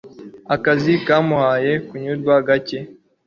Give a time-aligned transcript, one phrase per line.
[0.55, 2.77] Akazi kamuhaye kunyurwa gake